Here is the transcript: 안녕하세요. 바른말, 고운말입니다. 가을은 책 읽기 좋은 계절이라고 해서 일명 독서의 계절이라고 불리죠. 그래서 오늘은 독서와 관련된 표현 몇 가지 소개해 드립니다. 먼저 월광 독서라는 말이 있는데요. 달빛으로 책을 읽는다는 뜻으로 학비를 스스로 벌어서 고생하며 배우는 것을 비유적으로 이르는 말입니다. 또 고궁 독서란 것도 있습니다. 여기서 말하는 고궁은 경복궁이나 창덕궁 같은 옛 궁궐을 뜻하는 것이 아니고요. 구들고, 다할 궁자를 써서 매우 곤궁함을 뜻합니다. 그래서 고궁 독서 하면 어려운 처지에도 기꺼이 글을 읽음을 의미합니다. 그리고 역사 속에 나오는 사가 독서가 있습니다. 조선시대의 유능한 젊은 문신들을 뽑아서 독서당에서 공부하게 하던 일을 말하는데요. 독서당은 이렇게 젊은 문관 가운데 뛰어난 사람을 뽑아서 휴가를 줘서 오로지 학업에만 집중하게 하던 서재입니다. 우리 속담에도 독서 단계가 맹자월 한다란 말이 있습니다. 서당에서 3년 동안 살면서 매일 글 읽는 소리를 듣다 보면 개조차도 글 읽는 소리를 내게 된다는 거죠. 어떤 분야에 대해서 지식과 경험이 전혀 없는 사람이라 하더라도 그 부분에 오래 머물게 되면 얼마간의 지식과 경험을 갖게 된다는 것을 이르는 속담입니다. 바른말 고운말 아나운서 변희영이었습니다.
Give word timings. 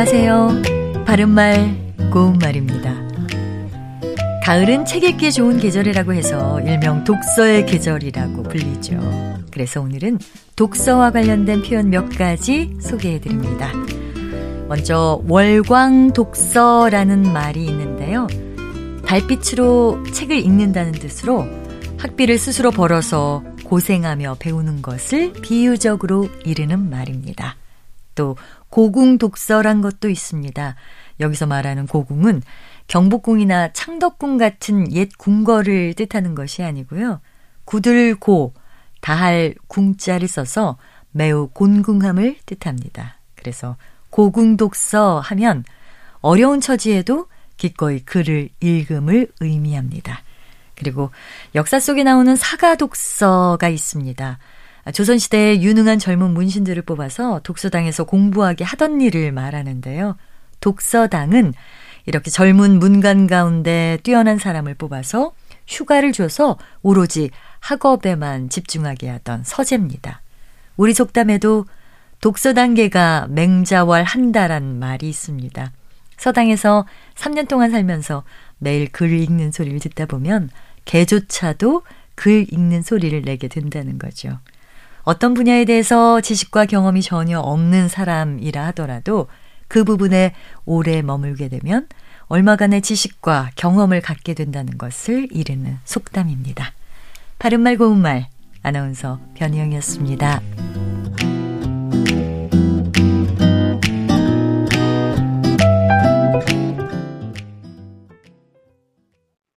안녕하세요. 0.00 1.04
바른말, 1.04 1.76
고운말입니다. 2.12 2.94
가을은 4.44 4.84
책 4.84 5.02
읽기 5.02 5.32
좋은 5.32 5.58
계절이라고 5.58 6.12
해서 6.12 6.60
일명 6.60 7.02
독서의 7.02 7.66
계절이라고 7.66 8.44
불리죠. 8.44 8.96
그래서 9.50 9.80
오늘은 9.80 10.20
독서와 10.54 11.10
관련된 11.10 11.62
표현 11.62 11.90
몇 11.90 12.16
가지 12.16 12.76
소개해 12.80 13.18
드립니다. 13.18 13.72
먼저 14.68 15.20
월광 15.26 16.12
독서라는 16.12 17.32
말이 17.32 17.64
있는데요. 17.64 18.28
달빛으로 19.04 20.04
책을 20.12 20.36
읽는다는 20.36 20.92
뜻으로 20.92 21.44
학비를 21.96 22.38
스스로 22.38 22.70
벌어서 22.70 23.42
고생하며 23.64 24.36
배우는 24.38 24.80
것을 24.80 25.32
비유적으로 25.32 26.28
이르는 26.44 26.88
말입니다. 26.88 27.56
또 28.18 28.36
고궁 28.68 29.18
독서란 29.18 29.80
것도 29.80 30.08
있습니다. 30.08 30.74
여기서 31.20 31.46
말하는 31.46 31.86
고궁은 31.86 32.42
경복궁이나 32.88 33.72
창덕궁 33.72 34.38
같은 34.38 34.92
옛 34.92 35.08
궁궐을 35.16 35.94
뜻하는 35.94 36.34
것이 36.34 36.64
아니고요. 36.64 37.20
구들고, 37.64 38.54
다할 39.00 39.54
궁자를 39.68 40.26
써서 40.26 40.78
매우 41.12 41.48
곤궁함을 41.52 42.38
뜻합니다. 42.44 43.18
그래서 43.36 43.76
고궁 44.10 44.56
독서 44.56 45.20
하면 45.20 45.62
어려운 46.20 46.60
처지에도 46.60 47.28
기꺼이 47.56 48.00
글을 48.00 48.48
읽음을 48.58 49.28
의미합니다. 49.38 50.22
그리고 50.74 51.10
역사 51.54 51.78
속에 51.78 52.02
나오는 52.02 52.34
사가 52.34 52.74
독서가 52.74 53.68
있습니다. 53.68 54.38
조선시대의 54.92 55.62
유능한 55.62 55.98
젊은 55.98 56.32
문신들을 56.32 56.82
뽑아서 56.82 57.40
독서당에서 57.42 58.04
공부하게 58.04 58.64
하던 58.64 59.00
일을 59.00 59.32
말하는데요. 59.32 60.16
독서당은 60.60 61.52
이렇게 62.06 62.30
젊은 62.30 62.78
문관 62.78 63.26
가운데 63.26 63.98
뛰어난 64.02 64.38
사람을 64.38 64.74
뽑아서 64.74 65.32
휴가를 65.66 66.12
줘서 66.12 66.56
오로지 66.82 67.30
학업에만 67.60 68.48
집중하게 68.48 69.08
하던 69.10 69.44
서재입니다. 69.44 70.22
우리 70.76 70.94
속담에도 70.94 71.66
독서 72.20 72.54
단계가 72.54 73.26
맹자월 73.28 74.04
한다란 74.04 74.78
말이 74.78 75.08
있습니다. 75.08 75.72
서당에서 76.16 76.86
3년 77.14 77.46
동안 77.46 77.70
살면서 77.70 78.24
매일 78.58 78.90
글 78.90 79.12
읽는 79.12 79.52
소리를 79.52 79.78
듣다 79.80 80.06
보면 80.06 80.50
개조차도 80.84 81.82
글 82.14 82.46
읽는 82.52 82.82
소리를 82.82 83.22
내게 83.22 83.46
된다는 83.48 83.98
거죠. 83.98 84.38
어떤 85.08 85.32
분야에 85.32 85.64
대해서 85.64 86.20
지식과 86.20 86.66
경험이 86.66 87.00
전혀 87.00 87.38
없는 87.38 87.88
사람이라 87.88 88.66
하더라도 88.66 89.26
그 89.66 89.82
부분에 89.82 90.34
오래 90.66 91.00
머물게 91.00 91.48
되면 91.48 91.88
얼마간의 92.26 92.82
지식과 92.82 93.52
경험을 93.56 94.02
갖게 94.02 94.34
된다는 94.34 94.76
것을 94.76 95.28
이르는 95.30 95.78
속담입니다. 95.86 96.74
바른말 97.38 97.78
고운말 97.78 98.26
아나운서 98.62 99.18
변희영이었습니다. 99.36 100.42